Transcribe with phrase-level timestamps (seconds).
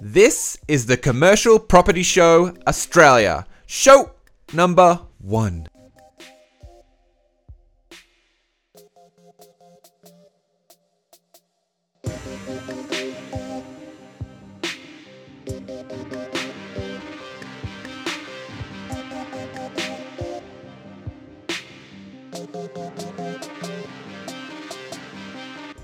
[0.00, 4.12] This is the Commercial Property Show Australia, show
[4.52, 5.68] number one.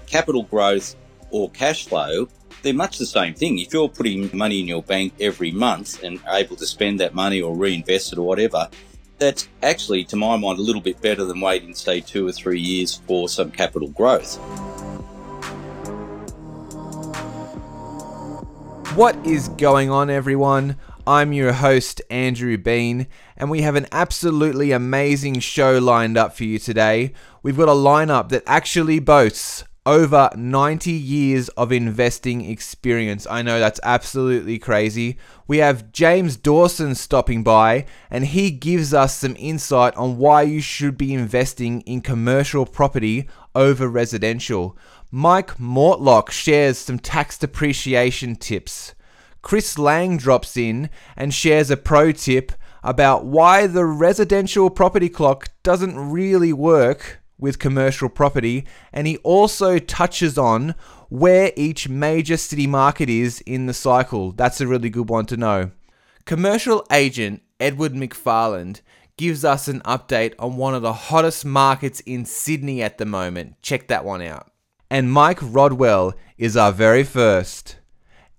[0.06, 0.94] capital growth
[1.30, 2.29] or cash flow,
[2.62, 3.58] they're much the same thing.
[3.58, 7.40] If you're putting money in your bank every month and able to spend that money
[7.40, 8.68] or reinvest it or whatever,
[9.18, 12.61] that's actually, to my mind, a little bit better than waiting, say, two or three
[12.61, 14.36] years for some capital growth.
[18.96, 20.76] What is going on, everyone?
[21.07, 26.44] I'm your host, Andrew Bean, and we have an absolutely amazing show lined up for
[26.44, 27.13] you today.
[27.43, 33.27] We've got a lineup that actually boasts over 90 years of investing experience.
[33.28, 35.19] I know that's absolutely crazy.
[35.48, 40.61] We have James Dawson stopping by, and he gives us some insight on why you
[40.61, 44.77] should be investing in commercial property over residential.
[45.11, 48.94] Mike Mortlock shares some tax depreciation tips.
[49.42, 52.52] Chris Lang drops in and shares a pro tip
[52.84, 59.78] about why the residential property clock doesn't really work with commercial property, and he also
[59.78, 60.74] touches on
[61.10, 64.32] where each major city market is in the cycle.
[64.32, 65.72] That's a really good one to know.
[66.24, 68.80] Commercial agent Edward McFarland
[69.18, 73.60] gives us an update on one of the hottest markets in Sydney at the moment.
[73.60, 74.50] Check that one out.
[74.90, 77.77] And Mike Rodwell is our very first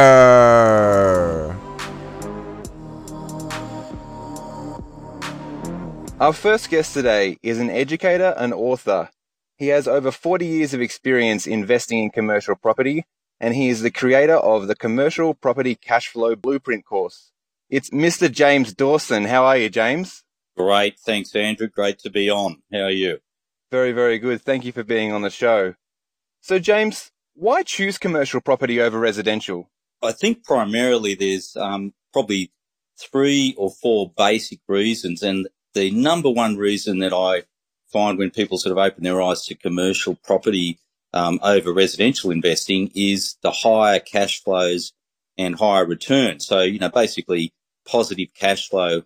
[6.17, 9.09] Our first guest today is an educator and author.
[9.58, 13.03] He has over 40 years of experience investing in commercial property,
[13.38, 17.33] and he is the creator of the Commercial Property Cash Flow Blueprint course.
[17.69, 18.31] It's Mr.
[18.31, 19.26] James Dawson.
[19.26, 20.23] How are you, James?
[20.55, 20.98] Great.
[21.02, 21.67] Thanks, Andrew.
[21.67, 22.61] Great to be on.
[22.71, 23.20] How are you?
[23.70, 24.42] Very, very good.
[24.42, 25.76] Thank you for being on the show.
[26.39, 29.70] So, James, why choose commercial property over residential?
[30.02, 32.53] I think primarily there's um, probably
[32.97, 37.43] three or four basic reasons, and the number one reason that I
[37.91, 40.80] find when people sort of open their eyes to commercial property
[41.13, 44.93] um, over residential investing is the higher cash flows
[45.37, 46.45] and higher returns.
[46.45, 47.53] So, you know, basically
[47.85, 49.03] positive cash flow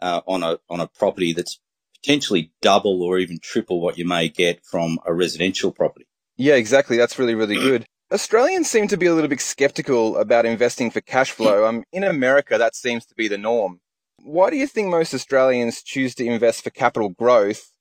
[0.00, 1.58] uh, on a on a property that's
[2.00, 6.06] potentially double or even triple what you may get from a residential property.
[6.36, 6.96] Yeah, exactly.
[6.96, 7.86] That's really really good.
[8.12, 11.64] Australians seem to be a little bit skeptical about investing for cash flow.
[11.68, 13.80] Um, in America, that seems to be the norm.
[14.22, 17.72] Why do you think most Australians choose to invest for capital growth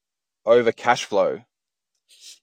[0.46, 1.42] over cash flow?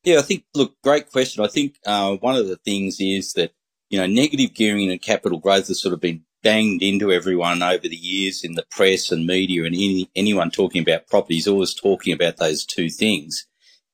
[0.02, 1.42] Yeah, I think, look, great question.
[1.42, 3.52] I think uh, one of the things is that,
[3.88, 7.88] you know, negative gearing and capital growth has sort of been banged into everyone over
[7.88, 11.72] the years in the press and media and any, anyone talking about property is always
[11.72, 13.46] talking about those two things.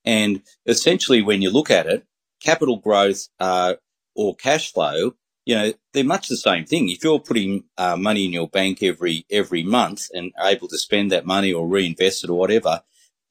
[0.03, 2.05] And essentially, when you look at it,
[2.41, 3.75] capital growth uh,
[4.15, 5.13] or cash flow
[5.45, 6.89] you know, they're much the same thing.
[6.89, 11.11] If you're putting uh, money in your bank every every month and able to spend
[11.11, 12.81] that money or reinvest it or whatever,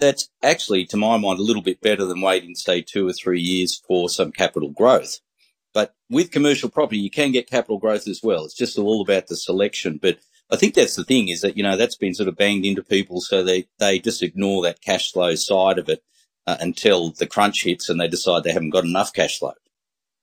[0.01, 3.41] that's actually, to my mind, a little bit better than waiting, say, two or three
[3.41, 5.21] years for some capital growth.
[5.73, 8.45] But with commercial property, you can get capital growth as well.
[8.45, 10.01] It's just all about the selection.
[10.03, 10.19] But
[10.51, 12.83] I think that's the thing is that, you know, that's been sort of banged into
[12.83, 13.21] people.
[13.21, 16.03] So they, they just ignore that cash flow side of it
[16.47, 19.53] uh, until the crunch hits and they decide they haven't got enough cash flow.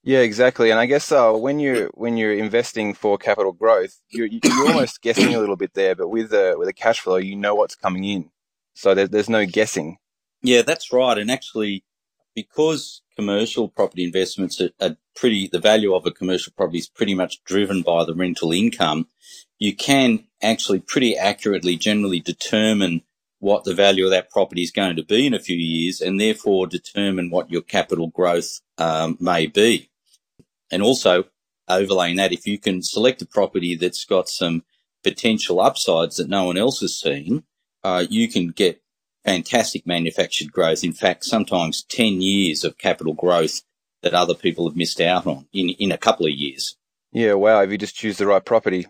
[0.08, 0.70] Yeah, exactly.
[0.70, 5.02] And I guess uh, when you when you're investing for capital growth, you're, you're almost
[5.02, 5.94] guessing a little bit there.
[5.94, 8.30] But with a with the cash flow, you know what's coming in,
[8.72, 9.98] so there, there's no guessing.
[10.42, 11.18] Yeah, that's right.
[11.18, 11.84] And actually,
[12.34, 17.14] because commercial property investments are, are pretty, the value of a commercial property is pretty
[17.14, 19.08] much driven by the rental income.
[19.58, 23.02] You can actually pretty accurately, generally determine
[23.40, 26.18] what the value of that property is going to be in a few years, and
[26.18, 29.87] therefore determine what your capital growth um, may be.
[30.70, 31.24] And also
[31.68, 34.64] overlaying that, if you can select a property that's got some
[35.02, 37.44] potential upsides that no one else has seen,
[37.84, 38.82] uh, you can get
[39.24, 40.84] fantastic manufactured growth.
[40.84, 43.62] In fact, sometimes 10 years of capital growth
[44.02, 46.76] that other people have missed out on in, in a couple of years.
[47.12, 47.62] Yeah, wow.
[47.62, 48.86] If you just choose the right property.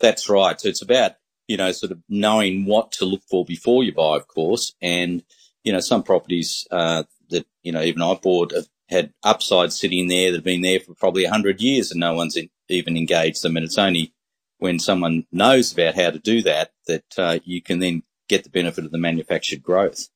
[0.00, 0.60] That's right.
[0.60, 1.12] So it's about,
[1.48, 4.74] you know, sort of knowing what to look for before you buy, of course.
[4.80, 5.22] And,
[5.64, 10.08] you know, some properties, uh, that, you know, even I bought have had upside sitting
[10.08, 13.42] there that have been there for probably 100 years and no one's in, even engaged
[13.42, 13.56] them.
[13.56, 14.14] And it's only
[14.58, 18.50] when someone knows about how to do that that uh, you can then get the
[18.50, 20.08] benefit of the manufactured growth.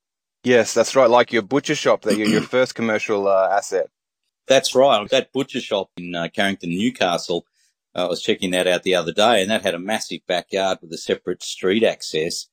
[0.45, 1.11] Yes, that's right.
[1.11, 3.89] Like your butcher shop, that your, your first commercial uh, asset.
[4.47, 5.09] That's right.
[5.11, 7.45] That butcher shop in uh, Carrington, Newcastle,
[7.97, 10.79] uh, I was checking that out the other day, and that had a massive backyard
[10.83, 12.47] with a separate street access.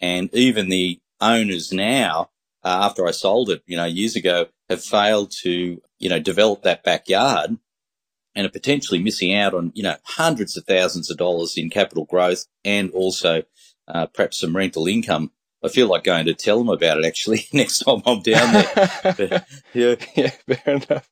[0.00, 2.30] And even the owners now,
[2.64, 6.62] uh, after I sold it, you know, years ago, have failed to, you know, develop
[6.62, 7.58] that backyard
[8.34, 12.04] and are potentially missing out on, you know, hundreds of thousands of dollars in capital
[12.04, 13.42] growth and also
[13.88, 15.30] uh, perhaps some rental income.
[15.64, 19.46] I feel like going to tell them about it actually next time I'm down there.
[19.74, 19.94] yeah.
[20.14, 21.10] yeah, fair enough.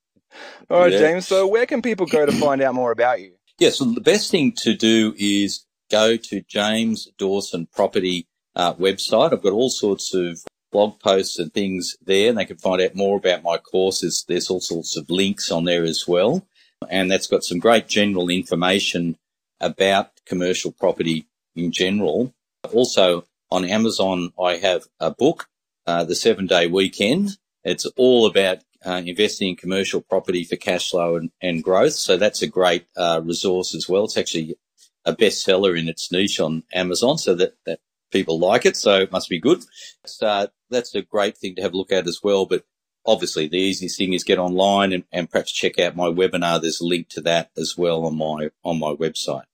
[0.69, 0.99] All right, yeah.
[0.99, 1.27] James.
[1.27, 3.35] So, where can people go to find out more about you?
[3.59, 9.33] Yeah, so the best thing to do is go to James Dawson Property uh, website.
[9.33, 10.41] I've got all sorts of
[10.75, 14.25] blog posts and things there, and they can find out more about my courses.
[14.27, 16.45] There's all sorts of links on there as well,
[16.91, 19.17] and that's got some great general information
[19.61, 22.35] about commercial property in general.
[22.73, 25.49] Also, on Amazon, I have a book,
[25.87, 27.39] uh, The Seven Day Weekend.
[27.63, 31.95] It's all about uh, investing in commercial property for cash flow and, and growth.
[31.95, 34.05] So that's a great uh, resource as well.
[34.05, 34.57] It's actually
[35.05, 37.79] a bestseller in its niche on Amazon, so that, that
[38.15, 38.77] people like it.
[38.77, 39.63] So it must be good.
[40.07, 42.47] So uh, that's a great thing to have a look at as well.
[42.47, 42.65] But
[43.05, 46.63] obviously, the easiest thing is get online and, and perhaps check out my webinar.
[46.63, 49.45] There's a link to that as well on my on my website.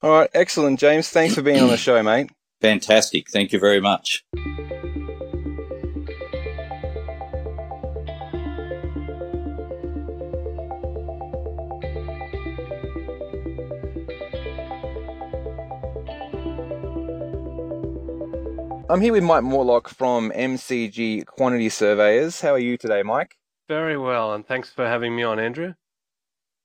[0.00, 1.10] All right, excellent, James.
[1.10, 2.30] Thanks for being on the show, mate.
[2.60, 3.30] Fantastic.
[3.30, 4.24] Thank you very much.
[18.90, 22.40] I'm here with Mike Mortlock from MCG Quantity Surveyors.
[22.40, 23.36] How are you today, Mike?
[23.68, 25.74] Very well, and thanks for having me on, Andrew.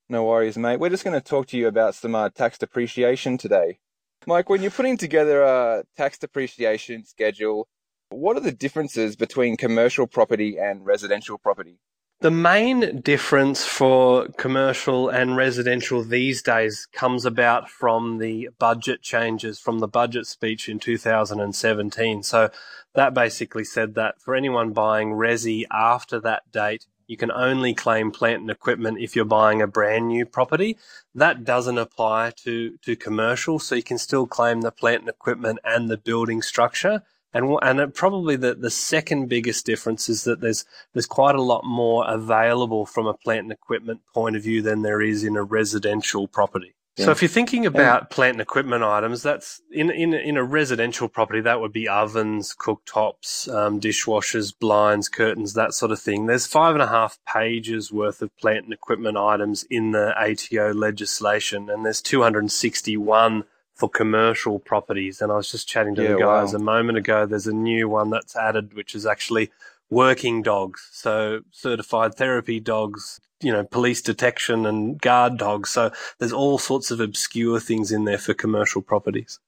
[0.07, 0.79] No worries, mate.
[0.79, 3.79] We're just going to talk to you about some uh, tax depreciation today.
[4.25, 7.67] Mike, when you're putting together a tax depreciation schedule,
[8.07, 11.77] what are the differences between commercial property and residential property?
[12.23, 19.59] The main difference for commercial and residential these days comes about from the budget changes
[19.59, 22.23] from the budget speech in 2017.
[22.23, 22.49] So
[22.95, 28.09] that basically said that for anyone buying resi after that date, you can only claim
[28.09, 30.77] plant and equipment if you're buying a brand new property.
[31.13, 35.59] That doesn't apply to, to commercial, so you can still claim the plant and equipment
[35.65, 37.03] and the building structure.
[37.33, 41.63] And and probably the, the second biggest difference is that there's there's quite a lot
[41.63, 45.43] more available from a plant and equipment point of view than there is in a
[45.43, 46.75] residential property.
[46.95, 47.05] Yeah.
[47.05, 48.15] So if you're thinking about yeah.
[48.15, 52.53] plant and equipment items, that's in in in a residential property that would be ovens,
[52.55, 56.27] cooktops, um, dishwashers, blinds, curtains, that sort of thing.
[56.27, 60.71] There's five and a half pages worth of plant and equipment items in the ATO
[60.71, 65.21] legislation, and there's 261 for commercial properties.
[65.21, 66.59] And I was just chatting to yeah, the guys wow.
[66.59, 67.25] a moment ago.
[67.25, 69.51] There's a new one that's added, which is actually
[69.89, 70.89] working dogs.
[70.91, 75.71] So certified therapy dogs, you know, police detection and guard dogs.
[75.71, 79.39] So there's all sorts of obscure things in there for commercial properties.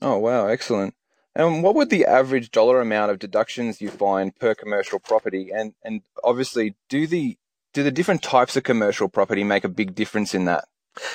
[0.00, 0.46] Oh, wow.
[0.46, 0.94] Excellent.
[1.34, 5.50] And what would the average dollar amount of deductions you find per commercial property?
[5.54, 7.36] And, and obviously, do the,
[7.72, 10.64] do the different types of commercial property make a big difference in that?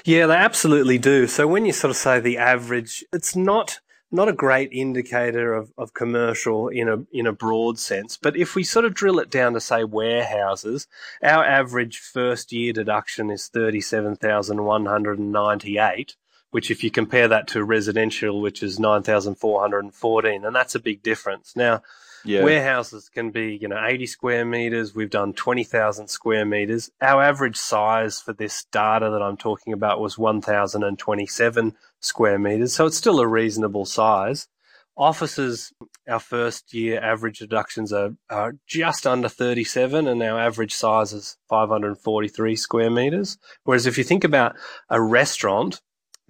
[0.05, 1.27] Yeah, they absolutely do.
[1.27, 3.79] So when you sort of say the average, it's not
[4.11, 8.15] not a great indicator of, of commercial in a in a broad sense.
[8.15, 10.87] But if we sort of drill it down to say warehouses,
[11.23, 16.15] our average first year deduction is thirty seven thousand one hundred and ninety eight.
[16.51, 20.45] Which, if you compare that to residential, which is nine thousand four hundred and fourteen,
[20.45, 21.55] and that's a big difference.
[21.55, 21.81] Now,
[22.25, 22.43] yeah.
[22.43, 24.95] Warehouses can be, you know, 80 square meters.
[24.95, 26.89] We've done 20,000 square meters.
[27.01, 32.73] Our average size for this data that I'm talking about was 1,027 square meters.
[32.73, 34.47] So it's still a reasonable size.
[34.95, 35.73] Offices,
[36.07, 41.37] our first year average deductions are, are just under 37 and our average size is
[41.49, 43.37] 543 square meters.
[43.63, 44.55] Whereas if you think about
[44.89, 45.81] a restaurant,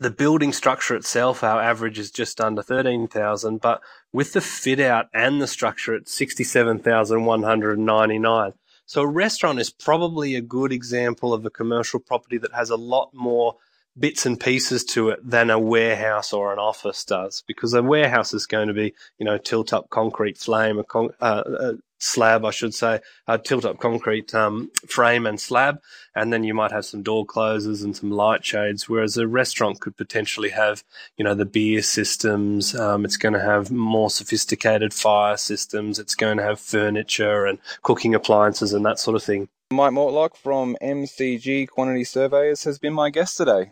[0.03, 3.81] the building structure itself, our average is just under 13,000, but
[4.11, 8.53] with the fit out and the structure at 67,199.
[8.85, 12.75] So a restaurant is probably a good example of a commercial property that has a
[12.75, 13.55] lot more
[13.97, 18.33] bits and pieces to it than a warehouse or an office does because a warehouse
[18.33, 22.45] is going to be, you know, tilt up concrete flame, a, con- uh, a slab,
[22.45, 25.79] I should say, a tilt up concrete um, frame and slab.
[26.15, 28.87] And then you might have some door closers and some light shades.
[28.87, 30.83] Whereas a restaurant could potentially have,
[31.17, 32.75] you know, the beer systems.
[32.75, 35.99] Um, it's going to have more sophisticated fire systems.
[35.99, 39.49] It's going to have furniture and cooking appliances and that sort of thing.
[39.71, 43.71] Mike Mortlock from MCG Quantity Surveyors has been my guest today.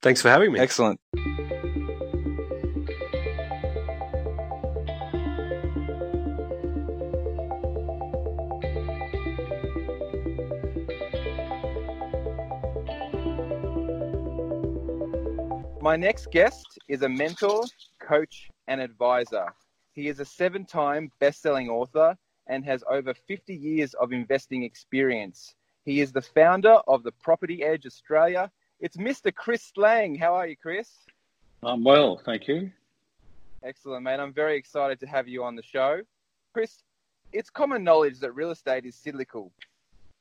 [0.00, 0.60] Thanks for having me.
[0.60, 0.98] Excellent.
[15.82, 17.64] My next guest is a mentor,
[17.98, 19.52] coach, and advisor.
[19.90, 24.62] He is a seven time best selling author and has over 50 years of investing
[24.62, 25.56] experience.
[25.84, 28.48] He is the founder of the Property Edge Australia.
[28.78, 29.34] It's Mr.
[29.34, 30.14] Chris Lang.
[30.14, 30.88] How are you, Chris?
[31.64, 32.70] I'm well, thank you.
[33.64, 34.20] Excellent, mate.
[34.20, 36.02] I'm very excited to have you on the show.
[36.52, 36.84] Chris,
[37.32, 39.50] it's common knowledge that real estate is cyclical.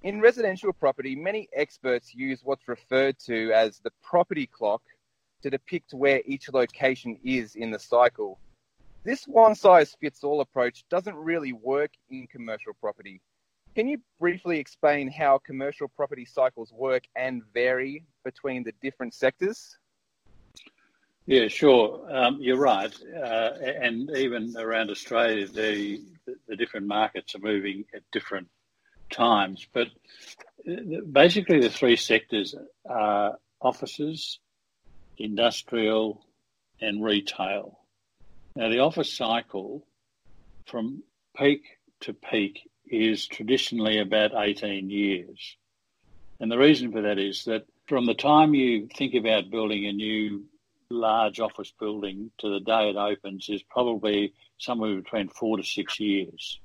[0.01, 4.81] In residential property, many experts use what's referred to as the property clock
[5.43, 8.39] to depict where each location is in the cycle.
[9.03, 13.21] This one size fits all approach doesn't really work in commercial property.
[13.75, 19.77] Can you briefly explain how commercial property cycles work and vary between the different sectors?
[21.25, 22.05] Yeah, sure.
[22.13, 22.93] Um, you're right.
[23.15, 26.01] Uh, and even around Australia, the,
[26.47, 28.49] the different markets are moving at different
[29.11, 29.65] times.
[29.71, 29.87] But
[30.69, 32.55] uh, basically, the three sectors
[32.89, 34.39] are offices,
[35.17, 36.25] industrial,
[36.81, 37.79] and retail.
[38.55, 39.85] Now, the office cycle
[40.65, 41.03] from
[41.37, 41.63] peak
[42.01, 45.55] to peak is traditionally about 18 years.
[46.39, 49.93] And the reason for that is that from the time you think about building a
[49.93, 50.45] new
[50.89, 55.99] large office building to the day it opens is probably somewhere between four to six
[55.99, 56.59] years.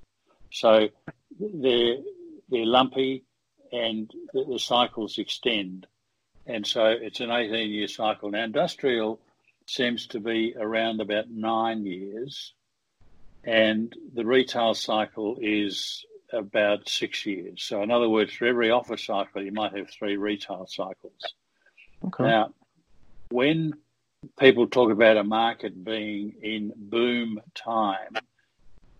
[0.50, 0.88] So
[1.38, 1.96] they're,
[2.48, 3.24] they're lumpy
[3.72, 5.86] and the, the cycles extend.
[6.46, 8.30] And so it's an 18 year cycle.
[8.30, 9.20] Now, industrial
[9.66, 12.54] seems to be around about nine years,
[13.44, 17.62] and the retail cycle is about six years.
[17.62, 21.34] So, in other words, for every office cycle, you might have three retail cycles.
[22.04, 22.24] Okay.
[22.24, 22.52] Now,
[23.30, 23.74] when
[24.38, 28.16] people talk about a market being in boom time,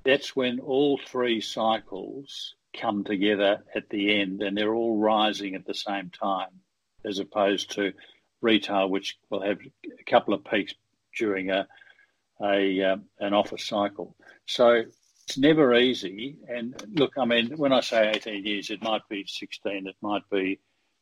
[0.04, 5.66] that's when all three cycles come together at the end and they're all rising at
[5.66, 6.50] the same time,
[7.06, 7.92] as opposed to
[8.40, 9.58] retail, which will have
[9.98, 10.74] a couple of peaks
[11.16, 11.66] during a,
[12.42, 14.14] a uh, an office cycle.
[14.46, 14.84] So
[15.26, 16.36] it's never easy.
[16.48, 20.28] And look, I mean, when I say 18 years, it might be 16, it might
[20.30, 20.60] be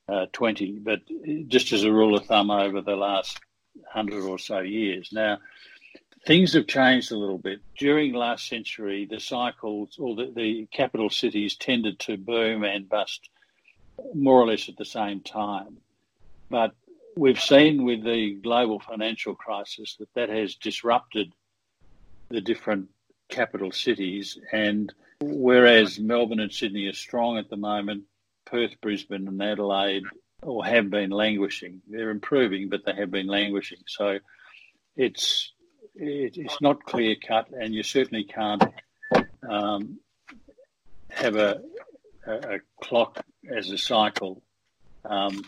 [0.08, 1.00] uh, 20, but
[1.48, 3.38] just as a rule of thumb over the last
[3.74, 5.10] 100 or so years.
[5.12, 5.38] Now,
[6.26, 7.60] things have changed a little bit.
[7.78, 13.28] During last century, the cycles or the, the capital cities tended to boom and bust
[14.14, 15.78] more or less at the same time.
[16.50, 16.72] But
[17.16, 21.32] we've seen with the global financial crisis that that has disrupted
[22.28, 22.88] the different
[23.28, 24.38] capital cities.
[24.52, 28.04] And whereas Melbourne and Sydney are strong at the moment,
[28.44, 30.04] Perth, Brisbane, and Adelaide
[30.42, 31.80] or have been languishing.
[31.88, 33.78] They're improving, but they have been languishing.
[33.86, 34.18] So
[34.96, 35.52] it's
[35.94, 38.62] it, it's not clear cut, and you certainly can't
[39.48, 39.98] um,
[41.08, 41.62] have a,
[42.26, 44.42] a, a, clock as a cycle.
[45.04, 45.42] Um,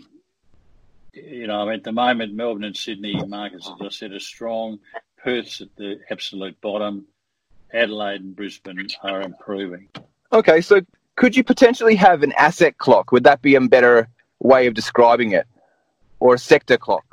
[1.16, 4.78] you know, at the moment, Melbourne and Sydney markets, as I said, are strong.
[5.22, 7.06] Perth's at the absolute bottom.
[7.72, 9.88] Adelaide and Brisbane are improving.
[10.32, 10.80] Okay, so
[11.16, 13.12] could you potentially have an asset clock?
[13.12, 14.08] Would that be a better
[14.38, 15.46] way of describing it,
[16.20, 17.04] or a sector clock?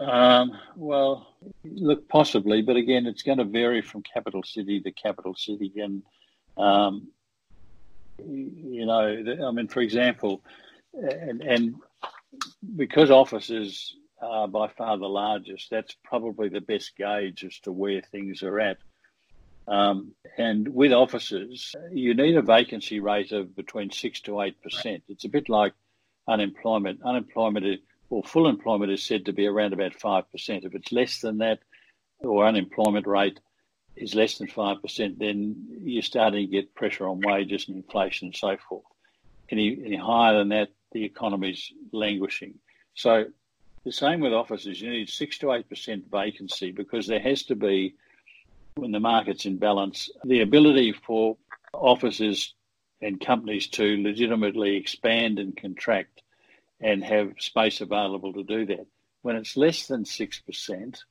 [0.00, 5.34] Um, well, look, possibly, but again, it's going to vary from capital city to capital
[5.34, 6.02] city, and
[6.56, 7.08] um,
[8.18, 10.42] you know, I mean, for example,
[10.94, 11.74] and, and
[12.76, 18.02] because offices are by far the largest, that's probably the best gauge as to where
[18.02, 18.78] things are at.
[19.68, 25.04] Um, and with offices, you need a vacancy rate of between six to eight percent.
[25.08, 25.72] It's a bit like
[26.26, 27.00] unemployment.
[27.04, 27.78] Unemployment is,
[28.10, 30.64] or full employment is said to be around about five percent.
[30.64, 31.60] If it's less than that,
[32.20, 33.38] or unemployment rate
[33.96, 38.28] is less than five percent, then you're starting to get pressure on wages and inflation
[38.28, 38.84] and so forth.
[39.48, 42.54] Any, any higher than that, the economy's languishing.
[42.94, 43.26] So
[43.84, 44.80] the same with offices.
[44.80, 47.94] You need six to eight percent vacancy because there has to be,
[48.74, 51.36] when the market's in balance, the ability for
[51.72, 52.54] offices
[53.00, 56.22] and companies to legitimately expand and contract
[56.80, 58.86] and have space available to do that.
[59.22, 61.02] When it's less than six percent,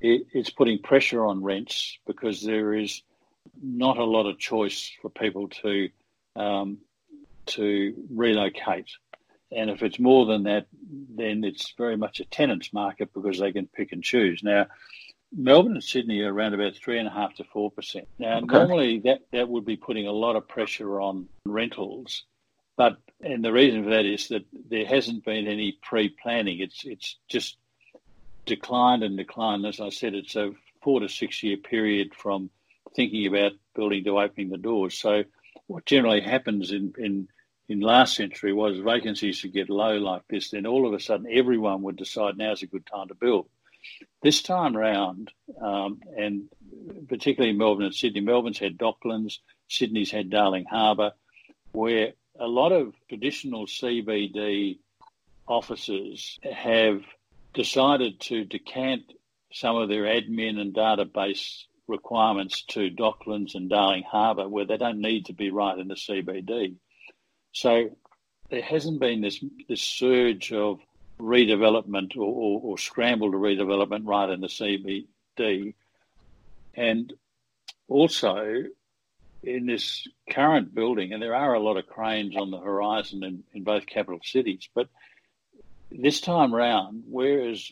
[0.00, 3.02] it, it's putting pressure on rents because there is
[3.62, 5.88] not a lot of choice for people to
[6.36, 6.78] um,
[7.46, 8.90] to relocate.
[9.54, 10.66] And if it's more than that,
[11.16, 14.42] then it's very much a tenant's market because they can pick and choose.
[14.42, 14.66] Now,
[15.36, 18.08] Melbourne and Sydney are around about three and a half to four percent.
[18.18, 18.46] Now, okay.
[18.46, 22.24] normally that, that would be putting a lot of pressure on rentals,
[22.76, 26.60] but and the reason for that is that there hasn't been any pre-planning.
[26.60, 27.56] It's it's just
[28.46, 29.66] declined and declined.
[29.66, 32.50] As I said, it's a four to six year period from
[32.94, 34.96] thinking about building to opening the doors.
[34.96, 35.24] So,
[35.66, 37.28] what generally happens in in
[37.68, 41.26] in last century was vacancies would get low like this, then all of a sudden
[41.30, 43.48] everyone would decide now's a good time to build.
[44.22, 45.30] This time round,
[45.60, 46.48] um, and
[47.08, 51.12] particularly in Melbourne and Sydney, Melbourne's had Docklands, Sydney's had Darling Harbour,
[51.72, 54.78] where a lot of traditional CBD
[55.46, 57.02] offices have
[57.52, 59.02] decided to decant
[59.52, 65.00] some of their admin and database requirements to Docklands and Darling Harbour, where they don't
[65.00, 66.76] need to be right in the CBD.
[67.54, 67.90] So
[68.50, 70.80] there hasn't been this this surge of
[71.18, 75.74] redevelopment or, or, or scramble to redevelopment right in the CBD,
[76.74, 77.12] and
[77.88, 78.64] also
[79.44, 83.44] in this current building, and there are a lot of cranes on the horizon in,
[83.52, 84.88] in both capital cities, but
[85.92, 87.70] this time round, whereas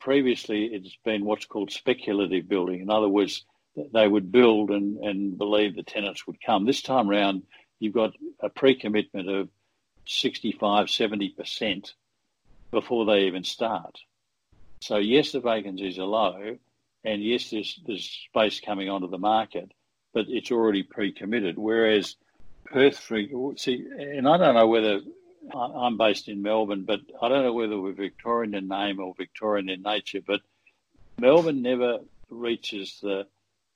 [0.00, 3.44] previously it's been what's called speculative building, in other words,
[3.92, 6.64] they would build and, and believe the tenants would come.
[6.64, 7.42] This time round,
[7.80, 9.48] you've got a pre-commitment of
[10.06, 11.92] 65, 70%
[12.70, 13.98] before they even start.
[14.80, 16.56] So yes, the vacancies are low,
[17.04, 19.72] and yes, there's, there's space coming onto the market,
[20.14, 21.58] but it's already pre-committed.
[21.58, 22.16] Whereas
[22.66, 23.10] Perth,
[23.56, 25.00] see, and I don't know whether
[25.54, 29.68] I'm based in Melbourne, but I don't know whether we're Victorian in name or Victorian
[29.68, 30.40] in nature, but
[31.18, 33.26] Melbourne never reaches the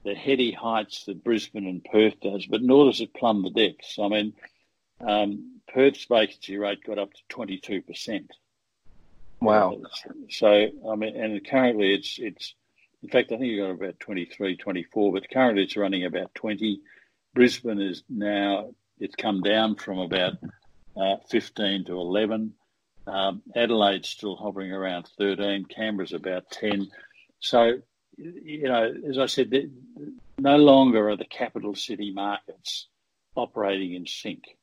[0.04, 3.98] the heady heights that Brisbane and Perth does, but nor does it plumb the depths.
[3.98, 4.34] I mean,
[5.00, 8.28] um, Perth's vacancy rate got up to 22%.
[9.40, 9.80] Wow.
[10.30, 12.54] So, I mean, and currently it's, it's
[13.02, 16.80] in fact, I think you've got about 23, 24, but currently it's running about 20.
[17.34, 20.34] Brisbane is now, it's come down from about
[20.96, 22.54] uh, 15 to 11.
[23.06, 25.66] Um, Adelaide's still hovering around 13.
[25.66, 26.88] Canberra's about 10.
[27.40, 27.80] So
[28.16, 29.70] you know, as I said,
[30.38, 32.88] no longer are the capital city markets
[33.36, 34.56] operating in sync.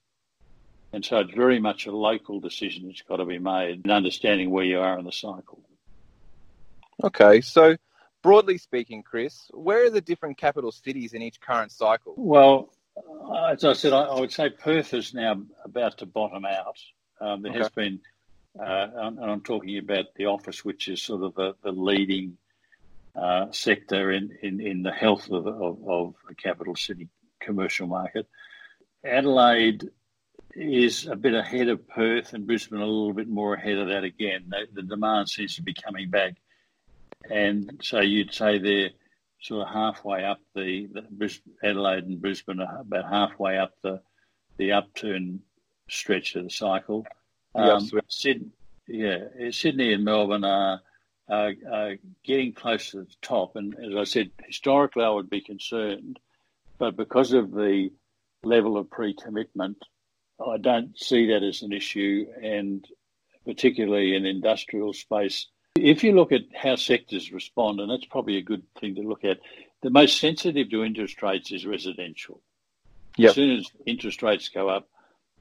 [0.94, 4.50] And so it's very much a local decision that's got to be made in understanding
[4.50, 5.62] where you are in the cycle.
[7.04, 7.78] Okay, so
[8.22, 12.14] broadly speaking, Chris, where are the different capital cities in each current cycle?
[12.18, 12.70] Well,
[13.50, 16.78] as I said, I, I would say Perth is now about to bottom out.
[17.20, 17.60] Um, there okay.
[17.60, 18.00] has been,
[18.60, 22.38] uh, and I'm talking about the office, which is sort of the, the leading
[23.16, 27.08] uh, sector in, in, in the health of, of, of the capital city
[27.40, 28.28] commercial market.
[29.04, 29.90] Adelaide
[30.54, 34.04] is a bit ahead of Perth and Brisbane a little bit more ahead of that
[34.04, 34.46] again.
[34.50, 36.36] The, the demand seems to be coming back.
[37.30, 38.90] And so you'd say they're
[39.42, 44.02] sort of halfway up the, the Adelaide and Brisbane are about halfway up the
[44.58, 45.40] the upturn
[45.90, 47.06] stretch of the cycle.
[47.56, 48.04] Um, yes.
[48.10, 48.52] Sydney,
[48.88, 50.82] yeah, Sydney and Melbourne are
[51.32, 51.92] uh, uh,
[52.26, 53.56] getting close to the top.
[53.56, 56.20] And as I said, historically, I would be concerned,
[56.78, 57.90] but because of the
[58.44, 59.78] level of pre-commitment,
[60.46, 62.86] I don't see that as an issue, and
[63.46, 65.48] particularly in industrial space.
[65.76, 69.24] If you look at how sectors respond, and that's probably a good thing to look
[69.24, 69.40] at,
[69.82, 72.42] the most sensitive to interest rates is residential.
[73.18, 73.30] Yep.
[73.30, 74.90] As soon as interest rates go up,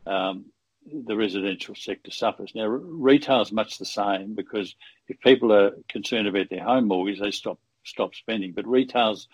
[0.07, 0.47] um,
[0.87, 2.53] the residential sector suffers.
[2.55, 4.75] Now, retail is much the same because
[5.11, 8.53] if people are concerned about their home mortgage, they stop stop spending.
[8.53, 9.29] But retail's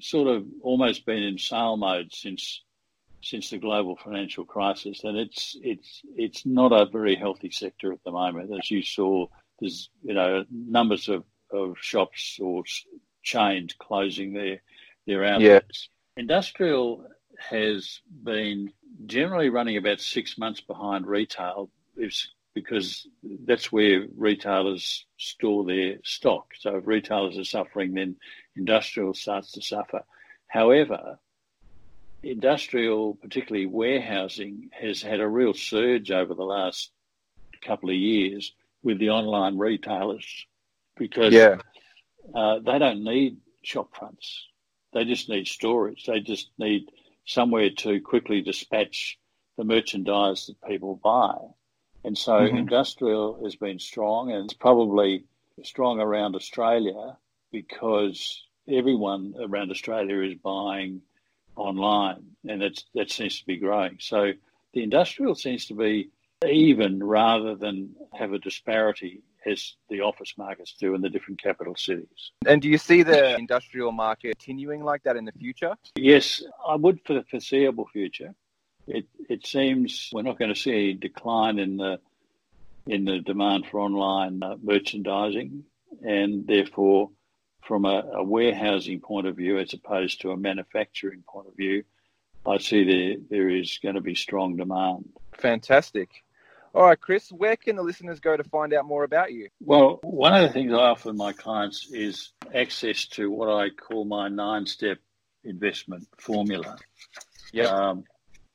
[0.00, 2.62] sort of almost been in sale mode since
[3.22, 8.02] since the global financial crisis, and it's it's it's not a very healthy sector at
[8.04, 8.52] the moment.
[8.56, 9.26] As you saw,
[9.58, 12.62] there's you know numbers of, of shops or
[13.22, 14.62] chains closing their
[15.06, 15.88] their outlets.
[16.16, 16.22] Yeah.
[16.22, 17.04] Industrial
[17.38, 18.72] has been
[19.06, 21.68] generally running about six months behind retail
[22.56, 23.06] because
[23.44, 26.46] that's where retailers store their stock.
[26.58, 28.16] So if retailers are suffering, then
[28.56, 30.04] industrial starts to suffer.
[30.46, 31.18] However,
[32.22, 36.92] industrial, particularly warehousing, has had a real surge over the last
[37.62, 40.46] couple of years with the online retailers
[40.96, 41.58] because yeah.
[42.34, 44.46] uh, they don't need shop fronts.
[44.94, 46.06] They just need storage.
[46.06, 46.86] They just need
[47.26, 49.18] somewhere to quickly dispatch
[49.58, 51.36] the merchandise that people buy.
[52.06, 52.56] And so mm-hmm.
[52.56, 55.24] industrial has been strong and it's probably
[55.64, 57.16] strong around Australia
[57.50, 61.02] because everyone around Australia is buying
[61.56, 63.96] online and that's, that seems to be growing.
[63.98, 64.30] So
[64.72, 66.10] the industrial seems to be
[66.46, 71.74] even rather than have a disparity as the office markets do in the different capital
[71.74, 72.30] cities.
[72.46, 75.74] And do you see the industrial market continuing like that in the future?
[75.96, 78.32] Yes, I would for the foreseeable future.
[78.86, 82.00] It it seems we're not going to see a decline in the
[82.86, 85.64] in the demand for online uh, merchandising,
[86.02, 87.10] and therefore,
[87.62, 91.82] from a, a warehousing point of view, as opposed to a manufacturing point of view,
[92.46, 96.10] I see there there is going to be strong demand Fantastic.
[96.74, 99.48] All right, Chris, where can the listeners go to find out more about you?
[99.60, 104.04] Well, one of the things I offer my clients is access to what I call
[104.04, 104.98] my nine step
[105.42, 106.76] investment formula.
[107.52, 107.70] Yep.
[107.70, 108.04] Um,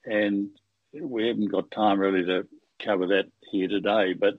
[0.06, 0.50] and
[0.94, 2.48] we haven't got time really to
[2.84, 4.36] cover that here today, but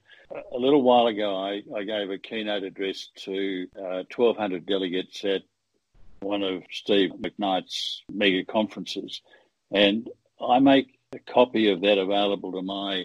[0.53, 5.42] a little while ago I, I gave a keynote address to uh, 1,200 delegates at
[6.20, 9.20] one of Steve McKnight's mega conferences.
[9.70, 10.09] And
[10.40, 13.05] I make a copy of that available to my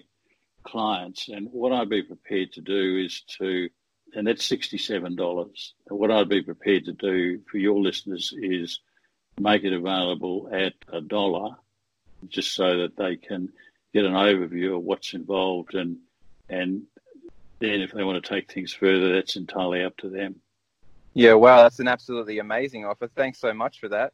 [0.63, 1.27] clients.
[1.29, 3.69] And what I'd be prepared to do is to,
[4.13, 5.71] and that's $67.
[5.87, 8.79] What I'd be prepared to do for your listeners is
[9.39, 11.55] make it available at a dollar
[12.29, 13.49] just so that they can
[13.93, 15.97] get an overview of what's involved and
[16.49, 16.83] and
[17.59, 20.35] then if they want to take things further that's entirely up to them
[21.13, 23.07] Yeah, wow, that's an absolutely amazing offer.
[23.15, 24.13] Thanks so much for that.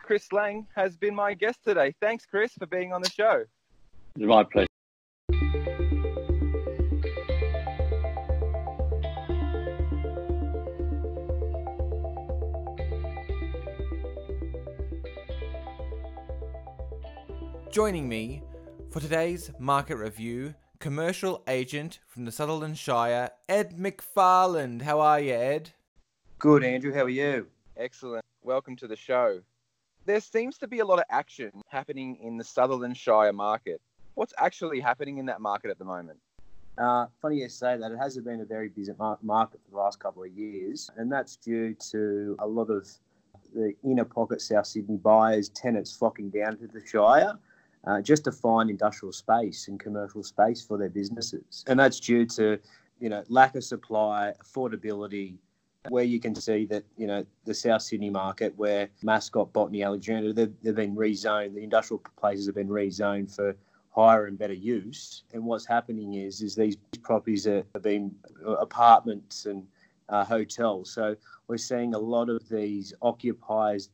[0.00, 1.94] Chris Lang has been my guest today.
[2.00, 3.44] Thanks, Chris, for being on the show.
[4.16, 4.67] it's my pleasure
[17.78, 18.42] Joining me
[18.90, 24.82] for today's market review, commercial agent from the Sutherland Shire, Ed McFarland.
[24.82, 25.70] How are you, Ed?
[26.40, 26.92] Good, Andrew.
[26.92, 27.46] How are you?
[27.76, 28.24] Excellent.
[28.42, 29.42] Welcome to the show.
[30.06, 33.80] There seems to be a lot of action happening in the Sutherland Shire market.
[34.14, 36.18] What's actually happening in that market at the moment?
[36.78, 37.92] Uh, funny you say that.
[37.92, 41.36] It hasn't been a very busy market for the last couple of years, and that's
[41.36, 42.88] due to a lot of
[43.54, 47.38] the inner pocket South Sydney buyers, tenants flocking down to the Shire
[47.88, 51.64] uh, just to find industrial space and commercial space for their businesses.
[51.66, 52.58] And that's due to,
[53.00, 55.36] you know, lack of supply, affordability,
[55.88, 60.34] where you can see that, you know, the South Sydney market where Mascot, Botany, Alexandria,
[60.34, 63.56] they've, they've been rezoned, the industrial places have been rezoned for
[63.90, 65.22] higher and better use.
[65.32, 69.66] And what's happening is, is these properties are, are being apartments and
[70.10, 70.90] uh, hotels.
[70.90, 73.88] So we're seeing a lot of these occupiers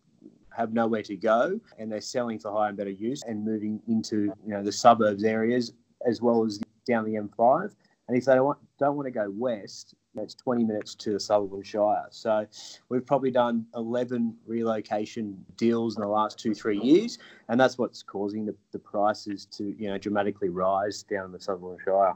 [0.57, 4.33] have nowhere to go and they're selling for higher and better use and moving into
[4.45, 5.73] you know the suburbs areas
[6.07, 7.75] as well as down the M5.
[8.09, 11.21] And if they don't want, don't want to go west, that's 20 minutes to the
[11.21, 12.07] Sutherland Shire.
[12.11, 12.47] So
[12.89, 17.19] we've probably done 11 relocation deals in the last two, three years.
[17.49, 21.41] And that's what's causing the, the prices to, you know, dramatically rise down in the
[21.41, 22.15] Sutherland Shire.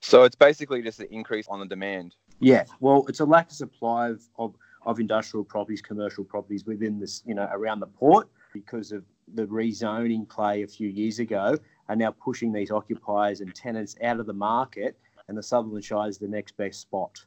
[0.00, 2.14] So it's basically just an increase on the demand.
[2.40, 4.54] Yeah, well, it's a lack of supply of, of,
[4.88, 9.44] of industrial properties, commercial properties within this, you know, around the port because of the
[9.46, 11.58] rezoning play a few years ago
[11.90, 14.98] are now pushing these occupiers and tenants out of the market.
[15.28, 17.22] And the Sutherland Shire is the next best spot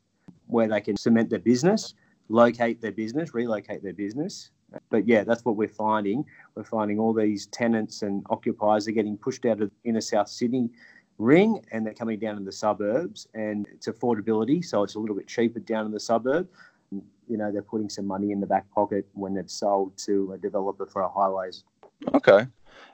[0.47, 1.93] where they can cement their business,
[2.29, 4.49] locate their business, relocate their business.
[4.89, 6.25] But yeah, that's what we're finding.
[6.55, 10.29] We're finding all these tenants and occupiers are getting pushed out of the inner South
[10.29, 10.71] Sydney
[11.19, 15.15] ring and they're coming down in the suburbs and it's affordability so it's a little
[15.15, 16.47] bit cheaper down in the suburb
[16.91, 20.37] you know they're putting some money in the back pocket when they've sold to a
[20.37, 21.63] developer for a highways
[22.15, 22.47] Okay.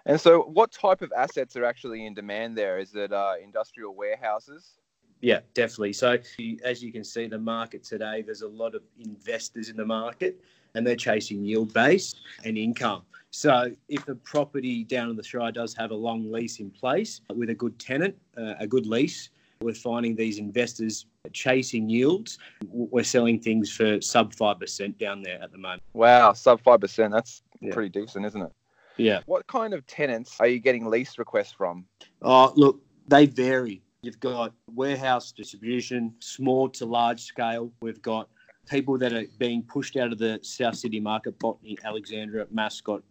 [0.06, 2.78] And so what type of assets are actually in demand there?
[2.78, 4.80] Is it uh, industrial warehouses?
[5.22, 6.16] yeah definitely so
[6.64, 10.40] as you can see the market today there's a lot of investors in the market
[10.76, 12.14] and they're chasing yield base
[12.46, 16.60] and income so if the property down in the Shire does have a long lease
[16.60, 19.30] in place with a good tenant, uh, a good lease,
[19.62, 22.38] we're finding these investors chasing yields.
[22.68, 25.84] We're selling things for sub 5% down there at the moment.
[25.94, 27.12] Wow, sub 5%.
[27.12, 27.74] That's Yeah.
[27.74, 28.52] pretty decent, isn't it?
[28.98, 29.22] Yeah.
[29.26, 31.86] What kind of tenants are you getting lease requests from?
[32.22, 33.82] Oh, look, they vary.
[34.02, 37.72] You've got warehouse distribution, small to large scale.
[37.82, 38.30] We've got
[38.70, 43.02] people that are being pushed out of the South City market, Botany, Alexandria, Mascot.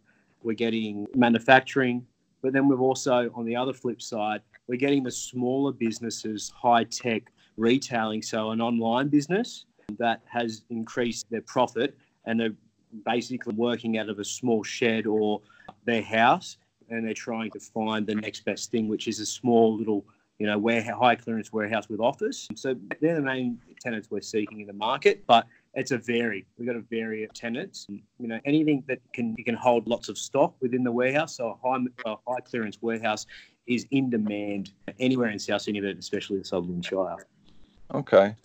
[0.43, 2.05] We're getting manufacturing,
[2.41, 6.83] but then we've also, on the other flip side, we're getting the smaller businesses, high
[6.85, 9.65] tech retailing, so an online business
[9.99, 12.55] that has increased their profit and they're
[13.05, 15.41] basically working out of a small shed or
[15.85, 16.57] their house
[16.89, 20.05] and they're trying to find the next best thing, which is a small little,
[20.39, 22.47] you know, warehouse, high clearance warehouse with office.
[22.55, 26.45] So they're the main tenants we're seeking in the market, but it's a vary.
[26.57, 27.87] We've got a vary of tenants.
[27.89, 31.37] You know, anything that can you can hold lots of stock within the warehouse.
[31.37, 33.25] So a high, a high clearance warehouse
[33.67, 37.27] is in demand anywhere in South Sydney, but especially the Sutherland Shire.
[37.93, 38.35] Okay.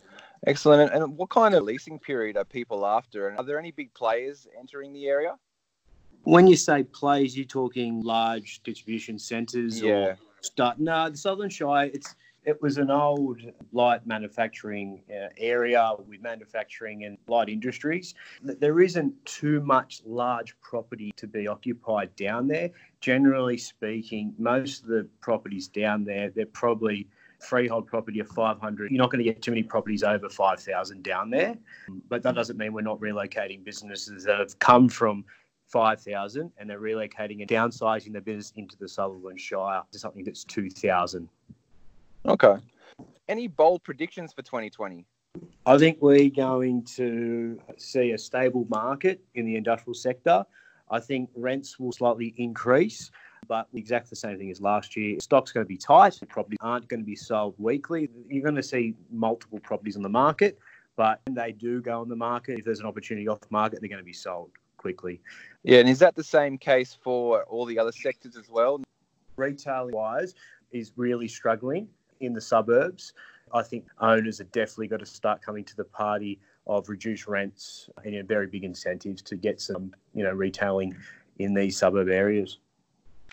[0.46, 0.92] Excellent.
[0.92, 3.28] And, and what kind of leasing period are people after?
[3.28, 5.36] And are there any big players entering the area?
[6.24, 9.90] When you say plays, you're talking large distribution centres Yeah.
[9.90, 15.92] or Start, no, the Southern Shire, it's it was an old light manufacturing uh, area
[16.08, 18.14] with manufacturing and light industries.
[18.42, 22.70] There isn't too much large property to be occupied down there.
[23.00, 27.06] Generally speaking, most of the properties down there, they're probably
[27.42, 28.90] freehold property of 500.
[28.90, 31.56] You're not going to get too many properties over 5,000 down there.
[32.08, 35.24] But that doesn't mean we're not relocating businesses that have come from
[35.68, 40.44] 5,000 and they're relocating and downsizing their business into the Sutherland Shire to something that's
[40.44, 41.28] 2,000.
[42.26, 42.56] Okay.
[43.28, 45.06] Any bold predictions for 2020?
[45.64, 50.44] I think we're going to see a stable market in the industrial sector.
[50.90, 53.10] I think rents will slightly increase,
[53.48, 55.18] but exactly the same thing as last year.
[55.20, 56.18] Stock's going to be tight.
[56.28, 58.08] Properties aren't going to be sold weekly.
[58.28, 60.58] You're going to see multiple properties on the market,
[60.96, 63.80] but when they do go on the market, if there's an opportunity off the market,
[63.80, 65.20] they're going to be sold quickly.
[65.62, 68.80] Yeah, and is that the same case for all the other sectors as well?
[69.36, 70.34] Retailing wise
[70.72, 71.88] is really struggling
[72.20, 73.12] in the suburbs.
[73.54, 77.88] I think owners have definitely got to start coming to the party of reduced rents
[78.04, 80.96] and you know, very big incentives to get some, you know, retailing
[81.38, 82.58] in these suburb areas.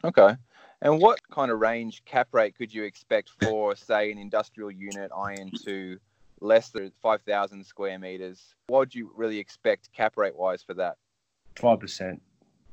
[0.04, 0.36] Okay.
[0.82, 5.12] And what kind of range cap rate could you expect for, say, an industrial unit
[5.16, 6.00] iron to
[6.40, 8.56] less than 5,000 square meters?
[8.68, 10.96] What would you really expect cap rate wise for that?
[11.56, 12.20] 5%.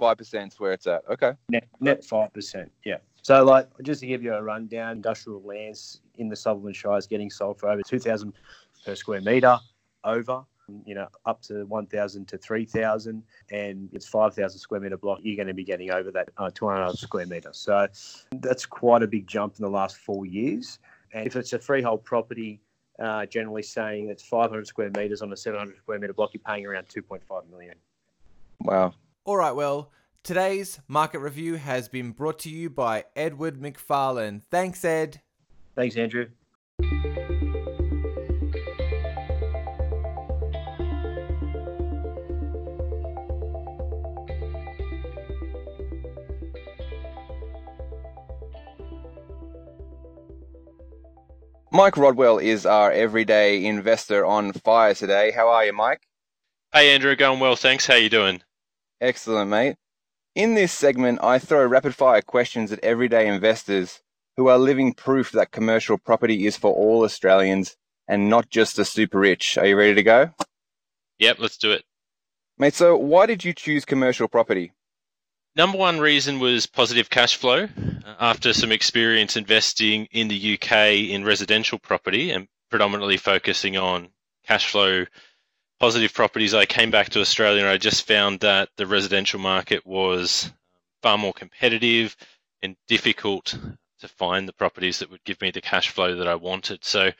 [0.01, 1.03] 5% is where it's at.
[1.11, 1.33] Okay.
[1.49, 2.69] Net, net 5%.
[2.85, 2.99] Yeah.
[3.23, 7.09] So, like, just to give you a rundown, industrial lands in the Sutherland Shire is
[7.09, 8.33] getting sold for over 2,000
[8.85, 9.59] per square metre,
[10.05, 10.45] over,
[10.85, 13.23] you know, up to 1,000 to 3,000.
[13.51, 16.97] And it's 5,000 square metre block, you're going to be getting over that uh, 200
[16.97, 17.51] square metre.
[17.53, 17.87] So
[18.41, 20.79] that's quite a big jump in the last four years.
[21.13, 22.61] And if it's a freehold property,
[22.99, 26.67] uh, generally saying it's 500 square metres on a 700 square metre block, you're paying
[26.67, 27.75] around 2.5 million.
[28.61, 28.95] Wow.
[29.25, 29.91] All right, well,
[30.27, 34.43] Today's market review has been brought to you by Edward McFarlane.
[34.51, 35.21] Thanks, Ed.
[35.77, 36.27] Thanks, Andrew.
[51.77, 55.31] Mike Rodwell is our everyday investor on fire today.
[55.31, 56.01] How are you, Mike?
[56.73, 57.15] Hey, Andrew.
[57.15, 57.87] Going well, thanks.
[57.87, 58.41] How you doing?
[58.99, 59.77] Excellent, mate.
[60.35, 64.01] In this segment, I throw rapid fire questions at everyday investors
[64.39, 67.77] who are living proof that commercial property is for all Australians
[68.09, 69.59] and not just the super rich.
[69.59, 70.31] Are you ready to go?
[71.19, 71.85] Yep, let's do it.
[72.57, 74.73] Mate, so why did you choose commercial property?
[75.57, 77.64] Number one reason was positive cash flow.
[77.64, 84.09] Uh, after some experience investing in the UK in residential property and predominantly focusing on
[84.47, 85.07] cash flow
[85.81, 89.87] positive properties, I came back to Australia and I just found that the residential market
[89.87, 90.53] was
[91.03, 92.14] far more competitive
[92.62, 93.59] and difficult
[94.01, 96.85] to find the properties that would give me the cash flow that I wanted.
[96.85, 97.12] So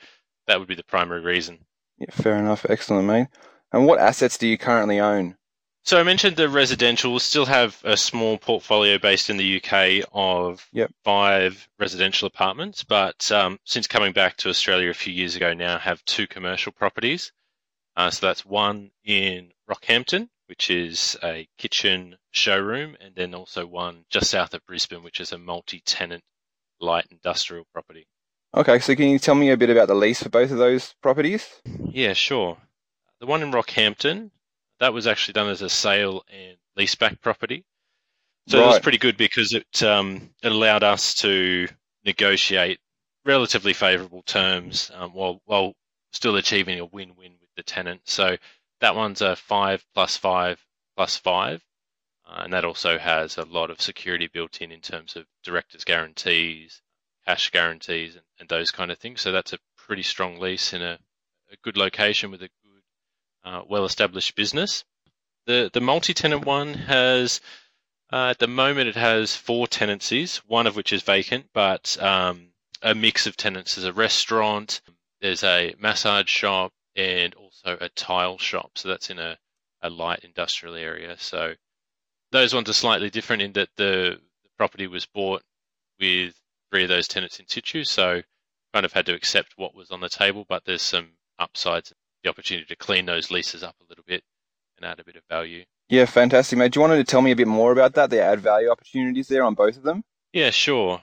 [0.45, 1.65] that would be the primary reason.
[1.97, 2.67] Yeah, fair enough.
[2.69, 3.27] Excellent, mate.
[3.71, 5.37] And what assets do you currently own?
[5.87, 7.11] So I mentioned the residential.
[7.11, 10.91] We'll still have a small portfolio based in the UK of yep.
[11.05, 15.79] five residential apartments, but um, since coming back to Australia a few years ago now,
[15.79, 17.31] have two commercial properties.
[17.95, 24.03] Uh, so that's one in Rockhampton, which is a kitchen showroom, and then also one
[24.09, 26.25] just south of Brisbane, which is a multi-tenant
[26.81, 28.05] light industrial property.
[28.53, 30.95] Okay, so can you tell me a bit about the lease for both of those
[31.01, 31.47] properties?
[31.79, 32.57] Yeah, sure.
[33.21, 34.31] The one in Rockhampton,
[34.79, 37.65] that was actually done as a sale and leaseback property.
[38.47, 38.63] So right.
[38.63, 41.67] it was pretty good because it um, it allowed us to
[42.05, 42.79] negotiate
[43.25, 45.73] relatively favourable terms um, while while
[46.13, 48.01] still achieving a win-win with the tenant.
[48.05, 48.37] So
[48.79, 50.63] that one's a five plus five
[50.95, 51.61] plus five.
[52.25, 55.85] Uh, and that also has a lot of security built in in terms of directors'
[55.85, 56.81] guarantees,
[57.25, 59.21] cash guarantees, and, and those kind of things.
[59.21, 60.99] So that's a pretty strong lease in a,
[61.51, 62.66] a good location with a good,
[63.47, 64.83] uh, well-established business.
[65.45, 67.39] The the multi-tenant one has
[68.11, 72.49] uh, at the moment it has four tenancies, one of which is vacant, but um,
[72.81, 73.75] a mix of tenants.
[73.75, 74.81] There's a restaurant,
[75.21, 78.71] there's a massage shop, and also a tile shop.
[78.75, 79.37] So that's in a,
[79.81, 81.15] a light industrial area.
[81.17, 81.53] So
[82.31, 85.43] those ones are slightly different in that the, the property was bought
[85.99, 86.33] with
[86.69, 87.83] three of those tenants in situ.
[87.83, 88.21] So
[88.73, 91.93] kind of had to accept what was on the table, but there's some upsides,
[92.27, 94.21] the opportunity to clean those leases up a little bit
[94.77, 95.63] and add a bit of value.
[95.89, 96.73] Yeah, fantastic, mate.
[96.73, 98.09] Do you want to tell me a bit more about that?
[98.09, 100.03] The add value opportunities there on both of them?
[100.33, 101.01] Yeah, sure.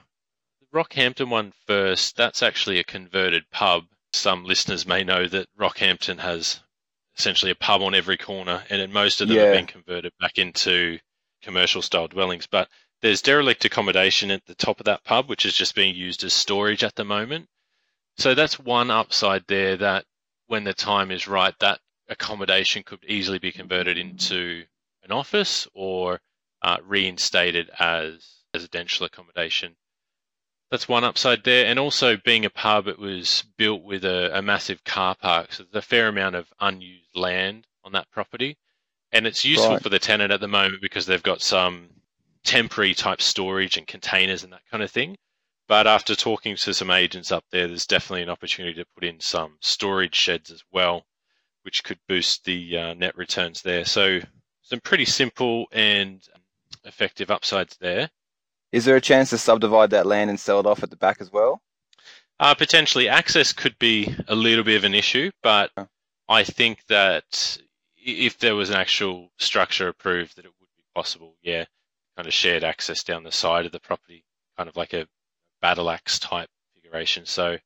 [0.61, 6.19] The Rockhampton one first, that's actually a converted pub some listeners may know that Rockhampton
[6.19, 6.61] has
[7.17, 9.45] essentially a pub on every corner, and most of them yeah.
[9.45, 10.99] have been converted back into
[11.41, 12.47] commercial style dwellings.
[12.47, 12.69] But
[13.01, 16.33] There's derelict accommodation at the top of that pub, which is just being used as
[16.33, 17.47] storage at the moment.
[18.17, 20.05] So that's one upside there that
[20.47, 21.79] when the time is right, that
[22.09, 24.63] accommodation could easily be converted into
[25.03, 26.21] an office or
[26.61, 29.75] uh, reinstated as residential accommodation.
[30.71, 31.65] That's one upside there.
[31.67, 35.53] And also, being a pub, it was built with a, a massive car park.
[35.53, 38.57] So there's a fair amount of unused land on that property.
[39.11, 39.83] And it's useful Right.
[39.83, 41.89] for the tenant at the moment because they've got some
[42.43, 45.17] temporary type storage and containers and that kind of thing.
[45.67, 49.19] But after talking to some agents up there, there's definitely an opportunity to put in
[49.19, 51.05] some storage sheds as well,
[51.63, 53.85] which could boost the uh, net returns there.
[53.85, 54.19] So
[54.61, 56.21] some pretty simple and
[56.83, 58.09] effective upsides there.
[58.71, 61.17] Is there a chance to subdivide that land and sell it off at the back
[61.19, 61.61] as well?
[62.39, 65.71] Uh, potentially, access could be a little bit of an issue, but.
[66.27, 67.57] I think that
[67.95, 71.35] if there was an actual structure approved, that it would be possible.
[71.43, 71.65] Yeah,
[72.15, 74.25] kind of shared access down the side of the property,
[74.57, 75.07] kind of like a
[75.61, 77.25] battle axe type configuration.
[77.25, 77.57] So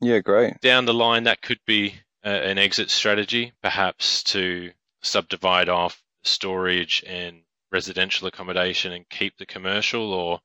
[0.00, 0.60] Yeah, great.
[0.60, 7.04] down the line, that could be uh, an exit strategy, perhaps to subdivide off storage
[7.06, 10.40] and residential accommodation and keep the commercial, or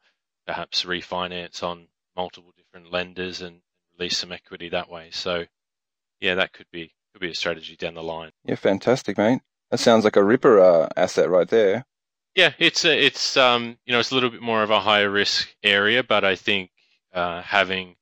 [0.45, 3.62] perhaps refinance on multiple different lenders and
[3.97, 5.09] release some equity that way.
[5.12, 5.45] So,
[6.19, 8.31] yeah, that could be could be a strategy down the line.
[8.45, 9.41] Yeah, fantastic, mate.
[9.71, 11.85] That sounds like a ripper uh, asset right there.
[12.35, 15.09] Yeah, it's a, it's um you know it's a little bit more of a higher
[15.09, 16.71] risk area, but I think
[17.13, 17.95] uh, having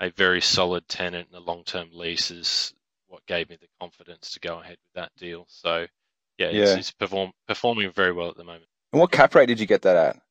[0.00, 2.74] a very solid tenant and a long term lease is
[3.08, 5.44] what gave me the confidence to go ahead with that deal.
[5.48, 5.86] So
[6.38, 6.76] yeah, it's, Yeah.
[6.78, 8.66] it's perform, performing very well at the moment.
[8.92, 10.22] And what cap rate did you get that at?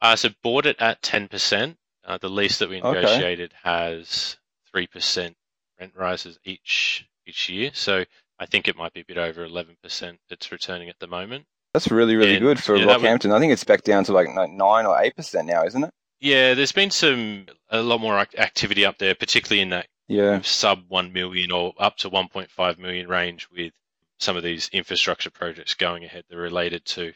[0.00, 1.76] Uh, so bought it at ten percent.
[2.04, 3.00] Uh, the lease that we Okay.
[3.00, 4.36] negotiated has
[4.72, 5.36] three percent
[5.78, 7.70] rent rises each each year.
[7.74, 8.04] So
[8.38, 11.44] I think it might be a bit over eleven percent it's returning at the moment.
[11.74, 13.32] That's really, really And, good for yeah, that would- Rockhampton.
[13.32, 15.92] I think it's back down to like nine or eight percent now, isn't it?
[16.20, 20.84] Yeah, there's been some a lot more activity up there, particularly in that Yeah, sub
[20.88, 23.72] 1 million or up to 1.5 million range with
[24.18, 27.12] some of these infrastructure projects going ahead that are related to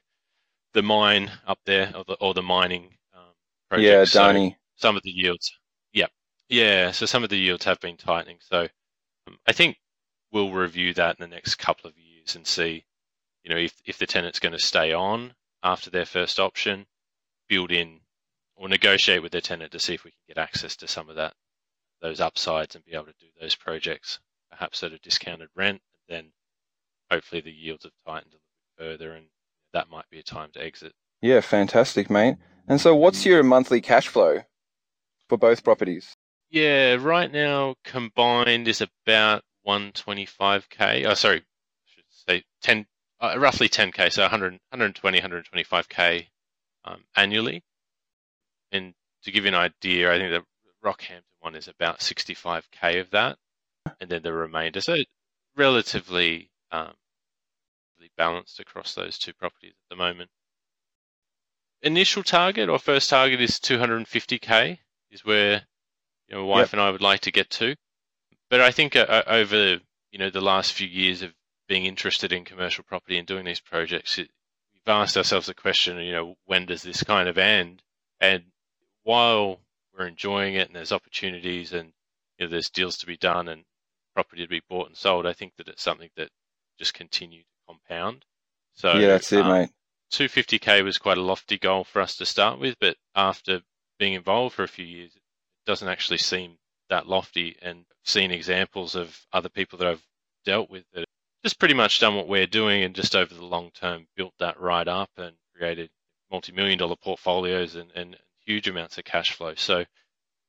[0.74, 3.22] the mine up there or the, or the mining um,
[3.70, 4.10] projects.
[4.10, 4.40] yeah, So
[4.76, 5.52] some of the yields,
[5.92, 6.08] yeah,
[6.48, 6.92] yeah.
[6.92, 8.38] So some of the yields have been tightening.
[8.42, 8.68] So
[9.28, 9.78] um, I think
[10.32, 12.84] we'll review that in the next couple of years and see,
[13.44, 16.86] you know, if if the tenant's going to stay on after their first option,
[17.48, 18.00] build in
[18.56, 21.16] or negotiate with their tenant to see if we can get access to some of
[21.16, 21.34] that
[22.00, 24.18] those upsides and be able to do those projects
[24.50, 25.80] perhaps at a discounted rent.
[26.08, 26.32] And then
[27.10, 29.26] hopefully the yields have tightened a little bit further, and
[29.72, 30.92] that might be a time to exit.
[31.20, 32.36] Yeah, fantastic, mate.
[32.68, 34.42] And so, what's your monthly cash flow
[35.28, 36.14] for both properties?
[36.50, 41.06] Yeah, right now combined is about 125k.
[41.06, 41.42] Oh, sorry, I
[41.86, 42.86] should say 10,
[43.20, 46.26] uh, roughly 10k, so 100, 120, 125k
[46.84, 47.62] um, annually.
[48.74, 50.44] And to give you an idea, I think the
[50.86, 53.38] Rockhampton one is about 65k of that,
[54.00, 54.82] and then the remainder.
[54.82, 54.96] So
[55.56, 56.92] relatively um,
[58.16, 60.30] balanced across those two properties at the moment.
[61.82, 64.78] Initial target or first target is 250k,
[65.10, 65.62] is where
[66.28, 67.76] you know, my wife and I would like to get to.
[68.50, 71.34] But I think uh, uh, over you know the last few years of
[71.68, 74.30] being interested in commercial property and doing these projects, it,
[74.72, 77.82] we've asked ourselves the question, you know, when does this kind of end?
[78.20, 78.44] And
[79.04, 79.60] while
[79.96, 81.92] we're enjoying it and there's opportunities and
[82.38, 83.64] you know there's deals to be done and
[84.14, 86.28] property to be bought and sold, I think that it's something that
[86.78, 88.24] just continue to compound.
[88.74, 89.70] So yeah, that's it, um, mate.
[90.12, 93.60] 250k was quite a lofty goal for us to start with, but after
[93.98, 95.22] being involved for a few years, it
[95.66, 96.56] doesn't actually seem
[96.90, 97.56] that lofty.
[97.62, 100.02] And seen examples of other people that I've
[100.44, 101.08] dealt with that have
[101.42, 104.60] just pretty much done what we're doing and just over the long term built that
[104.60, 105.90] right up and created
[106.30, 109.54] multi-million dollar portfolios and, and huge amounts of cash flow.
[109.56, 109.84] So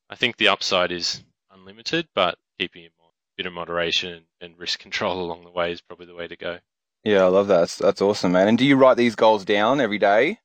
[0.10, 4.58] I think the upside is unlimited, but keeping in mind a bit of moderation and
[4.58, 6.60] risk control along the way is probably the way to go.
[7.04, 7.60] Yeah, I love that.
[7.60, 8.48] That's, that's awesome, man.
[8.48, 10.40] And do you write these goals down every day,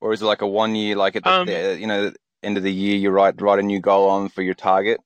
[0.00, 2.56] or is it like a one year, like at the, Um, the you know end
[2.56, 5.00] of the year, you write write a new goal on for your target?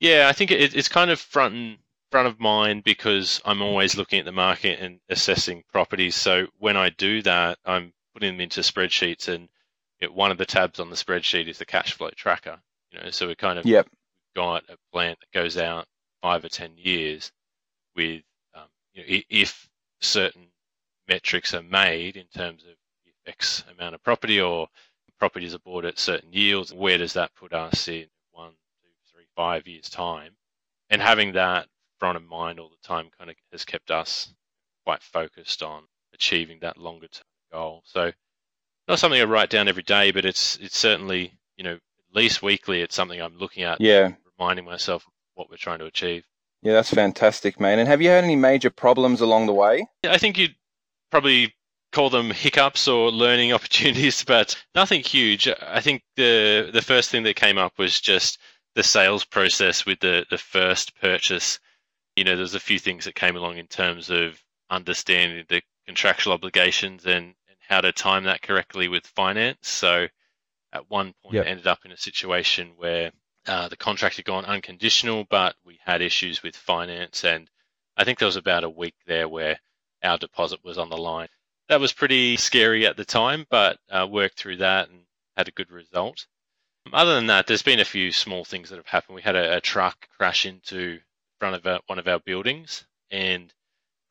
[0.00, 1.78] Yeah, I think it, it's kind of front and
[2.10, 6.14] front of mind because I'm always looking at the market and assessing properties.
[6.14, 9.48] So when I do that, I'm putting them into spreadsheets, and
[10.06, 12.58] one of the tabs on the spreadsheet is the cash flow tracker.
[12.90, 13.88] You know, so we kind of Yep.
[14.34, 15.86] got a plan that goes out
[16.22, 17.32] five or ten years
[17.96, 18.22] with
[18.54, 19.68] um, you know, if
[20.00, 20.46] certain
[21.08, 22.74] metrics are made in terms of
[23.26, 24.68] X amount of property or
[25.18, 29.26] properties are bought at certain yields, where does that put us in one, two, three,
[29.36, 30.32] five years' time?
[30.90, 31.68] And having that
[31.98, 34.32] front of mind all the time kind of has kept us
[34.84, 35.82] quite focused on
[36.14, 37.82] achieving that longer term goal.
[37.84, 38.12] So
[38.88, 42.42] not something I write down every day, but it's it's certainly you know at least
[42.42, 42.80] weekly.
[42.80, 43.80] It's something I'm looking at.
[43.80, 44.12] Yeah.
[44.38, 46.24] Reminding myself what we're trying to achieve.
[46.62, 47.78] Yeah, that's fantastic, man.
[47.78, 49.86] And have you had any major problems along the way?
[50.04, 50.56] I think you'd
[51.10, 51.54] probably
[51.92, 55.48] call them hiccups or learning opportunities, but nothing huge.
[55.48, 58.38] I think the the first thing that came up was just
[58.74, 61.58] the sales process with the the first purchase.
[62.16, 66.32] You know, there's a few things that came along in terms of understanding the contractual
[66.32, 67.34] obligations and
[67.68, 69.68] how to time that correctly with finance.
[69.68, 70.08] So
[70.72, 71.46] at one point Yep.
[71.46, 73.12] I ended up in a situation where
[73.46, 77.48] uh, the contract had gone unconditional, but we had issues with finance, and
[77.96, 79.58] I think there was about a week there where
[80.02, 81.28] our deposit was on the line.
[81.68, 85.00] That was pretty scary at the time, but uh, worked through that and
[85.36, 86.26] had a good result.
[86.92, 89.16] Other than that, there's been a few small things that have happened.
[89.16, 91.00] We had a, a truck crash into
[91.38, 93.52] front of our, one of our buildings, and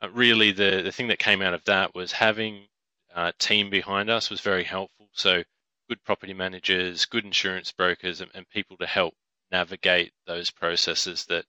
[0.02, 2.68] uh, really the the thing that came out of that was having
[3.26, 5.08] a team behind us was very helpful.
[5.12, 5.42] So
[5.88, 9.14] good property managers, good insurance brokers, and, and people to help
[9.50, 11.44] navigate those processes that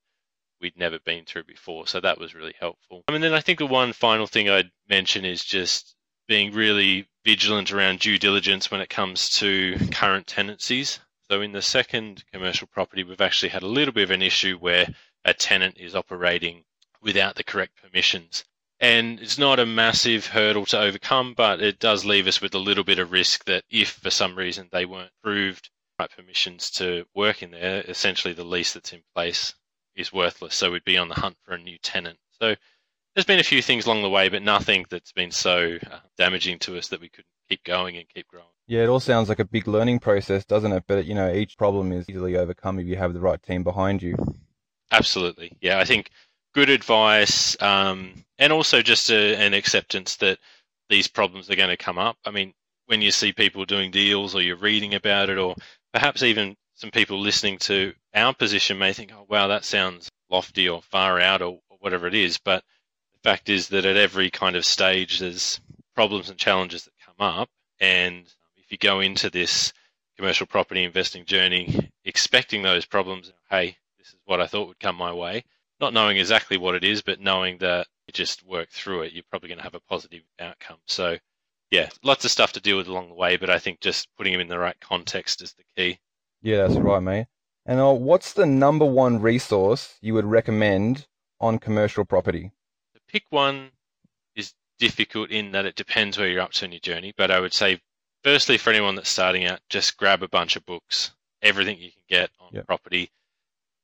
[0.61, 1.87] we'd never been through before.
[1.87, 3.03] So that was really helpful.
[3.11, 5.95] Mean, then I think the one final thing I'd mention is just
[6.27, 10.99] being really vigilant around due diligence when it comes to current tenancies.
[11.29, 14.57] So in the second commercial property, we've actually had a little bit of an issue
[14.57, 14.87] where
[15.25, 16.63] a tenant is operating
[17.01, 18.43] without the correct permissions.
[18.81, 22.59] And it's not a massive hurdle to overcome, but it does leave us with a
[22.59, 25.69] little bit of risk that if for some reason they weren't approved
[25.99, 29.53] right permissions to work in there, essentially the lease that's in place
[29.95, 30.55] is worthless.
[30.55, 32.19] So we'd be on the hunt for a new tenant.
[32.41, 32.55] So
[33.13, 36.59] there's been a few things along the way, but nothing that's been so uh, damaging
[36.59, 38.45] to us that we couldn't keep going and keep growing.
[38.67, 40.83] Yeah, it all sounds like a big learning process, doesn't it?
[40.87, 44.01] But you know, each problem is easily overcome if you have the right team behind
[44.01, 44.15] you.
[44.91, 45.51] Absolutely.
[45.59, 46.11] Yeah, I think
[46.53, 50.39] good advice um, and also just a, an acceptance that
[50.89, 52.17] these problems are going to come up.
[52.25, 52.53] I mean,
[52.87, 55.55] when you see people doing deals or you're reading about it, or
[55.93, 60.67] perhaps even some people listening to our position may think, oh, wow, that sounds lofty
[60.67, 62.39] or far out or, or whatever it is.
[62.39, 62.63] But
[63.13, 65.59] the fact is that at every kind of stage, there's
[65.93, 67.49] problems and challenges that come up.
[67.79, 68.25] And
[68.57, 69.71] if you go into this
[70.17, 74.95] commercial property investing journey expecting those problems, hey, this is what I thought would come
[74.95, 75.43] my way,
[75.79, 79.23] not knowing exactly what it is, but knowing that you just work through it, you're
[79.29, 80.77] probably going to have a positive outcome.
[80.87, 81.17] So,
[81.71, 84.33] yeah, lots of stuff to deal with along the way, but I think just putting
[84.33, 85.99] them in the right context is the key.
[86.41, 87.27] Yeah, that's right, mate.
[87.65, 91.07] And uh, what's the number one resource you would recommend
[91.39, 92.51] on commercial property?
[92.95, 93.71] To pick one
[94.35, 97.39] is difficult in that it depends where you're up to in your journey, but I
[97.39, 97.81] would say,
[98.23, 101.11] firstly, for anyone that's starting out, just grab a bunch of books,
[101.41, 102.65] everything you can get on Yep.
[102.65, 103.11] property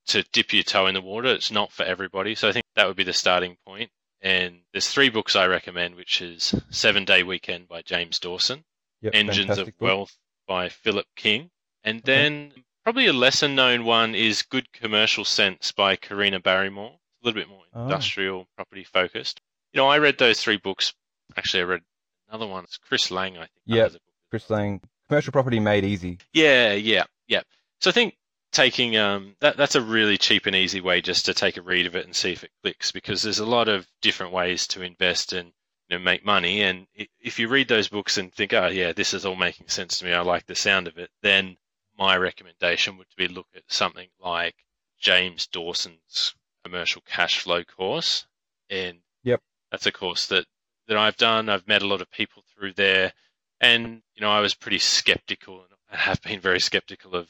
[0.07, 1.29] to dip your toe in the water.
[1.29, 2.35] It's not for everybody.
[2.35, 3.89] So I think that would be the starting point.
[4.21, 8.63] And there's three books I recommend, which is Seven Day Weekend by James Dawson,
[9.01, 9.75] Yep, Engines of book.
[9.79, 11.49] Wealth by Philip King.
[11.83, 12.51] And then
[12.83, 16.91] probably a lesser known one is Good Commercial Sense by Karina Barrymore.
[16.93, 17.83] It's a little bit more Oh.
[17.83, 19.41] industrial property focused.
[19.73, 20.93] You know, I read those three books.
[21.35, 21.81] Actually, I read
[22.29, 22.63] another one.
[22.63, 23.51] It's Chris Lang, I think.
[23.67, 23.83] that Yep.
[23.85, 24.13] has a book.
[24.31, 26.17] Chris Lang, commercial property made easy.
[26.33, 27.41] Yeah, yeah, yeah.
[27.81, 28.15] So I think
[28.55, 31.85] taking um that that's a really cheap and easy way just to take a read
[31.85, 34.81] of it and see if it clicks because there's a lot of different ways to
[34.81, 35.51] invest and
[35.89, 36.61] you know make money.
[36.61, 36.87] And
[37.19, 40.05] if you read those books and think oh yeah this is all making sense to
[40.05, 40.13] me.
[40.13, 41.57] I like the sound of it then
[41.97, 44.55] my recommendation would be look at something like
[44.99, 46.33] James Dawson's
[46.63, 48.25] commercial cash flow course.
[48.69, 49.41] And Yep.
[49.69, 50.45] that's a course that
[50.87, 51.49] that I've done.
[51.49, 53.11] I've met a lot of people through there.
[53.59, 57.29] And you know I was pretty skeptical and I have been very skeptical of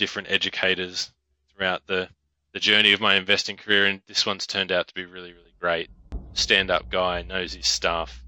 [0.00, 1.12] different educators
[1.54, 2.08] throughout the
[2.54, 5.52] the journey of my investing career and this one's turned out to be really really
[5.60, 5.90] great
[6.32, 8.24] stand up guy knows his stuff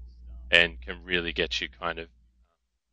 [0.51, 2.07] and can really get you kind of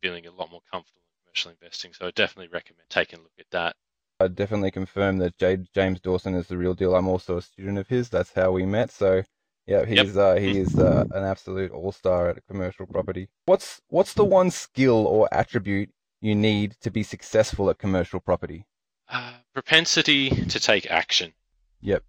[0.01, 3.37] feeling a lot more comfortable in commercial investing so I definitely recommend taking a look
[3.37, 3.75] at that
[4.19, 6.95] I definitely confirm that J- James Dawson is the real deal.
[6.95, 8.07] I'm also a student of his.
[8.07, 8.91] That's how we met.
[8.91, 9.23] So,
[9.65, 13.29] yeah, he's uh, he is uh, an absolute all star at commercial property.
[13.47, 15.89] What's what's the one skill or attribute
[16.21, 18.65] you need to be successful at commercial property?
[19.09, 21.33] uh, propensity to take action
[21.81, 22.03] Yep.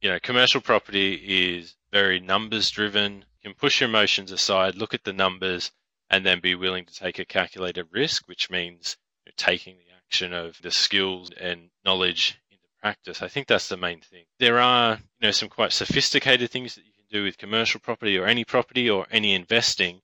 [0.00, 1.14] you know, commercial property
[1.58, 3.24] is very numbers driven.
[3.42, 5.72] You can push your emotions aside, look at the numbers,
[6.10, 9.94] and then be willing to take a calculated risk, which means you know, taking the
[9.96, 13.22] action of the skills and knowledge into practice.
[13.22, 14.26] I think that's the main thing.
[14.38, 18.16] There are, you know, some quite sophisticated things that you can do with commercial property
[18.18, 20.02] or any property or any investing.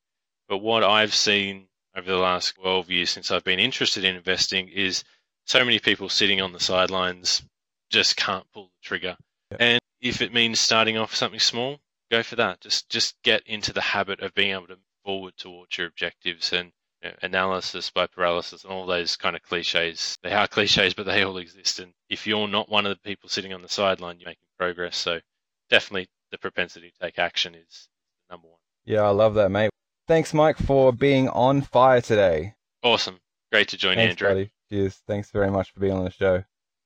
[0.48, 4.68] But what I've seen over the last 12 years since I've been interested in investing
[4.68, 5.04] is
[5.44, 7.42] so many people sitting on the sidelines
[7.90, 9.16] just can't pull the trigger.
[9.58, 11.78] And if it means starting off something small,
[12.10, 12.60] go for that.
[12.60, 16.52] Just just get into the habit of being able to move forward towards your objectives
[16.52, 16.72] and
[17.02, 20.16] you know, analysis by paralysis and all those kind of cliches.
[20.22, 21.80] They are cliches, but they all exist.
[21.80, 24.96] And if you're not one of the people sitting on the sideline, you're making progress.
[24.96, 25.20] So
[25.68, 27.88] definitely the propensity to take action is
[28.30, 28.58] number one.
[28.84, 29.71] Yeah, I love that, mate.
[30.08, 32.54] Thanks, Mike, for being on fire today.
[32.82, 33.20] Awesome.
[33.50, 34.28] Great to join Thanks, Andrew.
[34.28, 34.52] Buddy.
[34.70, 35.02] Cheers.
[35.06, 36.42] Thanks very much for being on the show.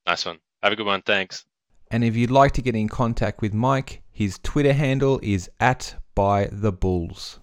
[0.07, 0.39] Nice one.
[0.63, 1.03] Have a good one.
[1.03, 1.45] Thanks.
[1.91, 5.95] And if you'd like to get in contact with Mike, his Twitter handle is at
[6.15, 7.39] by the Bulls.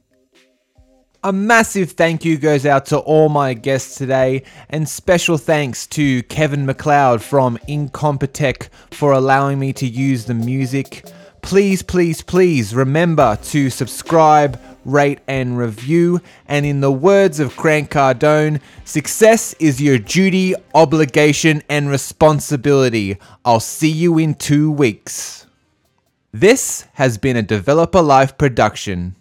[1.23, 6.21] A massive thank you goes out to all my guests today, and special thanks to
[6.23, 11.05] Kevin MacLeod from Incompetech for allowing me to use the music.
[11.43, 16.21] Please, please, please remember to subscribe, rate, and review.
[16.47, 23.17] And in the words of Grant Cardone, success is your duty, obligation, and responsibility.
[23.45, 25.45] I'll see you in two weeks.
[26.31, 29.15] This has been a Developer Life production.